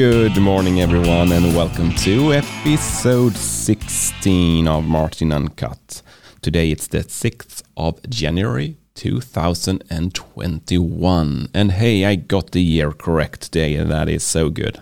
Good 0.00 0.40
morning, 0.40 0.80
everyone, 0.80 1.30
and 1.30 1.54
welcome 1.54 1.94
to 1.96 2.32
episode 2.32 3.36
16 3.36 4.66
of 4.66 4.86
Martin 4.86 5.30
Uncut. 5.30 6.00
Today 6.40 6.70
it's 6.70 6.86
the 6.86 7.00
6th 7.00 7.62
of 7.76 8.00
January 8.08 8.78
2021. 8.94 11.48
And 11.52 11.72
hey, 11.72 12.06
I 12.06 12.14
got 12.14 12.52
the 12.52 12.62
year 12.62 12.92
correct 12.92 13.42
today, 13.42 13.74
and 13.74 13.90
that 13.90 14.08
is 14.08 14.24
so 14.24 14.48
good. 14.48 14.80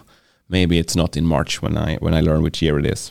Maybe 0.48 0.79
it's 0.79 0.95
not 0.95 1.16
in 1.16 1.27
March 1.27 1.61
when 1.61 1.77
I 1.77 1.96
when 1.96 2.14
I 2.14 2.21
learn 2.21 2.43
which 2.43 2.62
year 2.62 2.79
it 2.79 2.87
is. 2.87 3.11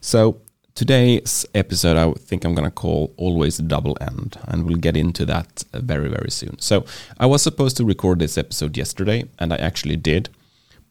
So 0.00 0.40
today's 0.74 1.44
episode 1.54 1.98
I 1.98 2.14
think 2.14 2.46
I'm 2.46 2.54
gonna 2.54 2.70
call 2.70 3.12
always 3.18 3.58
double 3.58 3.98
end, 4.00 4.38
and 4.48 4.64
we'll 4.64 4.78
get 4.78 4.96
into 4.96 5.26
that 5.26 5.64
very 5.74 6.08
very 6.08 6.30
soon. 6.30 6.58
So 6.60 6.86
I 7.18 7.26
was 7.26 7.42
supposed 7.42 7.76
to 7.76 7.84
record 7.84 8.20
this 8.20 8.38
episode 8.38 8.78
yesterday, 8.78 9.24
and 9.38 9.52
I 9.52 9.58
actually 9.58 9.96
did 9.96 10.30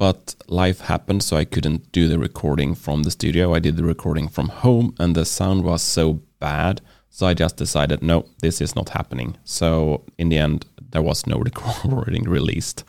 but 0.02 0.34
life 0.48 0.80
happened 0.82 1.22
so 1.22 1.38
I 1.38 1.46
couldn't 1.46 1.92
do 1.92 2.08
the 2.08 2.18
recording 2.18 2.74
from 2.74 3.04
the 3.04 3.12
studio. 3.12 3.54
I 3.54 3.60
did 3.60 3.78
the 3.78 3.84
recording 3.84 4.28
from 4.30 4.50
home 4.50 4.96
and 4.98 5.16
the 5.16 5.26
sound 5.26 5.64
was 5.64 5.84
so 5.84 6.24
bad. 6.40 6.82
So 7.12 7.28
I 7.28 7.36
just 7.36 7.56
decided, 7.56 8.02
no, 8.02 8.26
this 8.40 8.62
is 8.62 8.76
not 8.76 8.90
happening. 8.90 9.38
So 9.44 10.04
in 10.18 10.30
the 10.30 10.40
end, 10.40 10.66
there 10.90 11.04
was 11.04 11.28
no 11.28 11.38
recording 11.50 12.24
released. 12.24 12.84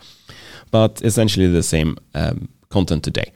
But 0.71 1.03
essentially 1.03 1.49
the 1.49 1.63
same 1.63 1.99
um, 2.15 2.49
content 2.71 3.05
today. 3.05 3.31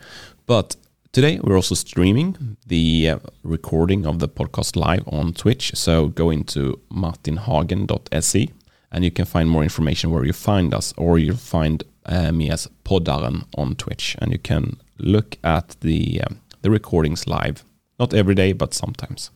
But 0.47 0.77
today 1.13 1.39
we're 1.43 1.57
also 1.57 1.75
streaming 1.75 2.57
the 2.67 3.11
uh, 3.11 3.19
recording 3.43 4.07
of 4.07 4.21
the 4.21 4.29
podcast 4.29 4.75
live 4.77 5.07
on 5.07 5.35
Twitch. 5.35 5.73
So 5.75 6.09
go 6.09 6.31
into 6.31 6.81
martinhagen.se 6.91 8.49
and 8.91 9.05
you 9.05 9.11
can 9.11 9.27
find 9.27 9.51
more 9.51 9.63
information 9.63 10.11
where 10.11 10.25
you 10.25 10.33
find 10.33 10.73
us 10.73 10.95
or 10.97 11.19
you'll 11.19 11.37
find 11.37 11.85
uh, 12.07 12.33
me 12.33 12.51
as 12.51 12.69
Poddaren 12.85 13.45
on 13.57 13.75
Twitch, 13.77 14.17
and 14.21 14.33
you 14.33 14.39
can 14.39 14.79
look 14.99 15.37
at 15.45 15.77
the 15.81 16.23
um, 16.23 16.41
the 16.63 16.71
recordings 16.71 17.27
live. 17.27 17.65
Not 17.99 18.15
every 18.15 18.35
day, 18.35 18.53
but 18.53 18.75
sometimes. 18.75 19.31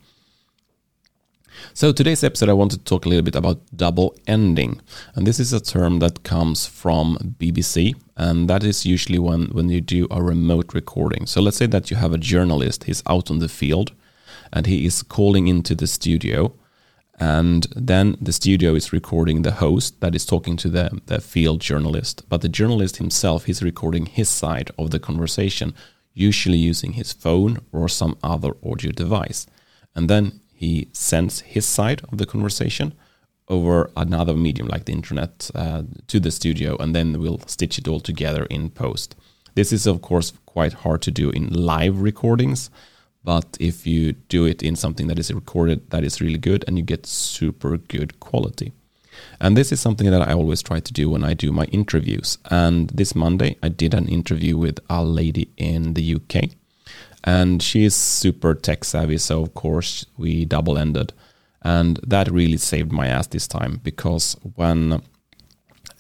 So 1.75 1.93
today's 1.93 2.25
episode, 2.25 2.49
I 2.49 2.55
want 2.55 2.71
to 2.73 2.79
talk 2.79 3.05
a 3.05 3.09
little 3.09 3.25
bit 3.25 3.37
about 3.37 3.61
double 3.77 4.15
ending, 4.27 4.81
and 5.15 5.27
this 5.27 5.39
is 5.39 5.53
a 5.53 5.61
term 5.61 5.99
that 5.99 6.23
comes 6.23 6.67
from 6.67 7.35
BBC, 7.39 7.95
and 8.17 8.49
that 8.49 8.65
is 8.65 8.87
usually 8.87 9.19
when 9.19 9.47
when 9.47 9.69
you 9.69 9.81
do 9.81 10.07
a 10.11 10.23
remote 10.23 10.75
recording. 10.75 11.27
So 11.27 11.41
let's 11.41 11.57
say 11.57 11.67
that 11.67 11.91
you 11.91 11.97
have 11.97 12.13
a 12.13 12.19
journalist; 12.19 12.85
he's 12.85 13.03
out 13.07 13.31
on 13.31 13.39
the 13.39 13.49
field, 13.49 13.93
and 14.53 14.67
he 14.67 14.87
is 14.87 15.03
calling 15.03 15.49
into 15.49 15.75
the 15.75 15.87
studio, 15.87 16.53
and 17.21 17.67
then 17.77 18.17
the 18.19 18.33
studio 18.33 18.75
is 18.75 18.95
recording 18.95 19.43
the 19.43 19.53
host 19.53 20.01
that 20.01 20.15
is 20.15 20.25
talking 20.25 20.57
to 20.57 20.71
the, 20.71 21.01
the 21.05 21.21
field 21.21 21.61
journalist. 21.61 22.27
But 22.31 22.41
the 22.41 22.49
journalist 22.49 22.97
himself 22.97 23.47
is 23.47 23.63
recording 23.63 24.07
his 24.07 24.31
side 24.31 24.71
of 24.79 24.91
the 24.91 24.99
conversation 24.99 25.75
usually 26.15 26.57
using 26.57 26.93
his 26.93 27.13
phone 27.13 27.59
or 27.73 27.89
some 27.89 28.17
other 28.23 28.53
audio 28.65 28.91
device. 28.91 29.47
And 29.95 30.09
then 30.09 30.41
he 30.55 30.89
sends 30.93 31.41
his 31.41 31.67
side 31.67 32.01
of 32.11 32.17
the 32.17 32.27
conversation 32.27 32.95
over 33.49 33.91
another 33.97 34.35
medium 34.35 34.69
like 34.69 34.87
the 34.87 34.93
internet 34.93 35.51
uh, 35.55 35.83
to 36.07 36.21
the 36.21 36.31
studio 36.31 36.77
and 36.79 36.95
then 36.95 37.21
we'll 37.21 37.41
stitch 37.47 37.79
it 37.79 37.87
all 37.87 38.01
together 38.01 38.45
in 38.45 38.71
post. 38.71 39.15
This 39.55 39.73
is 39.73 39.87
of 39.87 40.01
course 40.01 40.33
quite 40.47 40.73
hard 40.73 41.03
to 41.03 41.11
do 41.11 41.31
in 41.31 41.49
live 41.53 42.01
recordings 42.01 42.71
but 43.25 43.57
if 43.61 43.87
you 43.87 44.13
do 44.13 44.45
it 44.45 44.63
in 44.63 44.77
something 44.77 45.07
that 45.09 45.19
is 45.19 45.33
recorded 45.33 45.91
that 45.91 46.05
is 46.05 46.21
really 46.21 46.39
good 46.39 46.65
and 46.67 46.79
you 46.79 46.85
get 46.85 47.07
super 47.07 47.77
good 47.77 48.19
quality. 48.21 48.73
And 49.41 49.57
this 49.57 49.73
is 49.73 49.81
something 49.81 50.11
that 50.11 50.27
I 50.27 50.33
always 50.33 50.63
try 50.63 50.81
to 50.81 50.93
do 50.93 51.11
when 51.11 51.25
I 51.25 51.35
do 51.35 51.53
my 51.53 51.65
interviews. 51.67 52.39
And 52.51 52.89
this 52.91 53.15
Monday, 53.15 53.57
I 53.63 53.69
did 53.69 53.93
an 53.93 54.09
interview 54.09 54.57
with 54.57 54.79
a 54.89 55.05
lady 55.05 55.51
in 55.57 55.95
the 55.95 56.15
UK. 56.15 56.51
And 57.25 57.63
she 57.63 57.85
is 57.85 57.95
super 57.95 58.55
tech 58.55 58.85
savvy. 58.85 59.19
So, 59.19 59.43
of 59.43 59.53
course, 59.55 60.07
we 60.17 60.47
double 60.47 60.79
ended. 60.79 61.13
And 61.63 62.01
that 62.07 62.31
really 62.31 62.57
saved 62.57 62.93
my 62.93 63.09
ass 63.09 63.27
this 63.27 63.47
time 63.47 63.81
because 63.83 64.37
when 64.55 65.03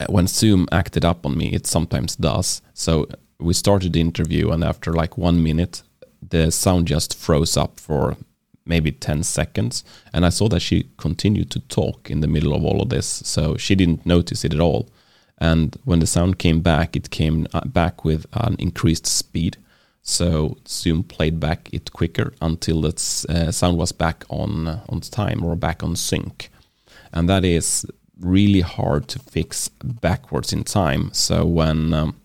when 0.08 0.26
Zoom 0.26 0.66
acted 0.72 1.04
up 1.04 1.26
on 1.26 1.36
me, 1.36 1.52
it 1.52 1.66
sometimes 1.66 2.16
does. 2.16 2.62
So 2.72 3.06
we 3.38 3.52
started 3.52 3.92
the 3.92 4.00
interview, 4.00 4.50
and 4.50 4.64
after 4.64 4.92
like 4.92 5.18
one 5.18 5.42
minute, 5.42 5.82
the 6.28 6.50
sound 6.50 6.86
just 6.86 7.16
froze 7.16 7.56
up 7.56 7.80
for 7.80 8.16
maybe 8.64 8.92
10 8.92 9.22
seconds. 9.22 9.84
And 10.12 10.24
I 10.24 10.28
saw 10.28 10.48
that 10.48 10.60
she 10.60 10.88
continued 10.96 11.50
to 11.52 11.60
talk 11.60 12.10
in 12.10 12.20
the 12.20 12.28
middle 12.28 12.54
of 12.54 12.64
all 12.64 12.82
of 12.82 12.88
this. 12.88 13.06
So 13.06 13.56
she 13.56 13.74
didn't 13.74 14.06
notice 14.06 14.44
it 14.44 14.54
at 14.54 14.60
all. 14.60 14.88
And 15.38 15.76
when 15.84 16.00
the 16.00 16.06
sound 16.06 16.38
came 16.38 16.60
back, 16.60 16.94
it 16.94 17.10
came 17.10 17.46
uh, 17.54 17.62
back 17.64 18.04
with 18.04 18.26
an 18.32 18.56
increased 18.58 19.06
speed. 19.06 19.56
So 20.02 20.58
Zoom 20.66 21.02
played 21.02 21.40
back 21.40 21.68
it 21.72 21.92
quicker 21.92 22.32
until 22.40 22.82
the 22.82 22.92
uh, 23.28 23.50
sound 23.50 23.78
was 23.78 23.92
back 23.92 24.24
on 24.28 24.66
uh, 24.66 24.80
on 24.88 25.00
time 25.00 25.44
or 25.44 25.56
back 25.56 25.82
on 25.82 25.94
sync, 25.94 26.50
and 27.12 27.28
that 27.28 27.44
is 27.44 27.86
really 28.18 28.60
hard 28.60 29.08
to 29.08 29.18
fix 29.18 29.68
backwards 29.68 30.52
in 30.52 30.64
time. 30.64 31.10
So 31.12 31.44
when 31.44 31.92
um, 31.92 32.16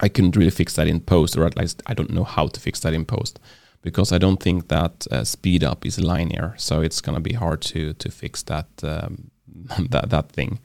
I 0.00 0.08
couldn't 0.08 0.36
really 0.36 0.50
fix 0.50 0.74
that 0.74 0.86
in 0.86 1.00
post, 1.00 1.36
or 1.36 1.44
at 1.44 1.56
least 1.56 1.82
I 1.86 1.94
don't 1.94 2.10
know 2.10 2.24
how 2.24 2.46
to 2.46 2.60
fix 2.60 2.80
that 2.80 2.94
in 2.94 3.04
post 3.04 3.38
because 3.82 4.12
I 4.12 4.18
don't 4.18 4.42
think 4.42 4.68
that 4.68 5.06
uh, 5.10 5.24
speed 5.24 5.64
up 5.64 5.86
is 5.86 5.98
linear. 5.98 6.54
So 6.56 6.80
it's 6.80 7.00
gonna 7.00 7.20
be 7.20 7.34
hard 7.34 7.62
to 7.62 7.94
to 7.94 8.10
fix 8.10 8.42
that 8.44 8.68
um, 8.82 9.30
that 9.90 10.10
that 10.10 10.32
thing. 10.32 10.60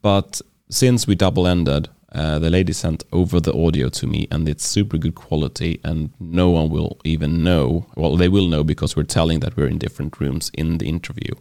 But 0.00 0.40
since 0.68 1.06
we 1.06 1.14
double 1.14 1.46
ended, 1.46 1.88
uh, 2.12 2.38
the 2.38 2.50
lady 2.50 2.72
sent 2.72 3.04
over 3.12 3.40
the 3.40 3.54
audio 3.54 3.88
to 3.88 4.06
me, 4.06 4.26
and 4.30 4.48
it's 4.48 4.66
super 4.66 4.98
good 4.98 5.14
quality, 5.14 5.80
and 5.84 6.10
no 6.20 6.50
one 6.50 6.68
will 6.68 6.98
even 7.04 7.42
know. 7.42 7.86
Well, 7.96 8.16
they 8.16 8.28
will 8.28 8.48
know 8.48 8.64
because 8.64 8.96
we're 8.96 9.04
telling 9.04 9.40
that 9.40 9.56
we're 9.56 9.68
in 9.68 9.78
different 9.78 10.20
rooms 10.20 10.50
in 10.54 10.78
the 10.78 10.88
interview, 10.88 11.34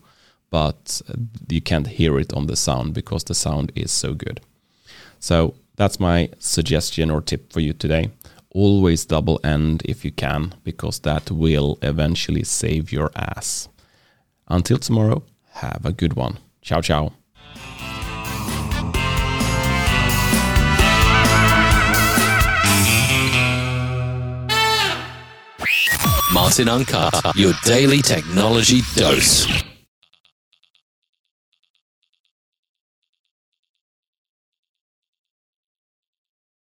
but 0.50 1.02
you 1.50 1.62
can't 1.62 1.88
hear 1.88 2.18
it 2.20 2.34
on 2.34 2.48
the 2.48 2.56
sound 2.56 2.94
because 2.94 3.26
the 3.26 3.36
sound 3.36 3.72
is 3.76 3.92
so 3.92 4.14
good. 4.14 4.40
So 5.20 5.56
that's 5.76 6.00
my 6.00 6.30
suggestion 6.40 7.10
or 7.10 7.22
tip 7.22 7.52
for 7.52 7.60
you 7.60 7.74
today. 7.74 8.12
Always 8.54 9.06
double 9.06 9.40
end 9.44 9.82
if 9.86 10.04
you 10.04 10.12
can, 10.12 10.54
because 10.64 11.00
that 11.00 11.32
will 11.32 11.78
eventually 11.82 12.44
save 12.44 12.92
your 12.92 13.10
ass. 13.16 13.70
Until 14.48 14.78
tomorrow, 14.78 15.24
have 15.52 15.86
a 15.86 15.94
good 15.94 16.14
one. 16.14 16.38
Ciao, 16.62 16.82
ciao. 16.82 17.14
Martin 26.34 26.70
Uncut, 26.70 27.14
your 27.36 27.54
daily 27.66 28.02
technology 28.02 28.82
dose. 28.96 29.71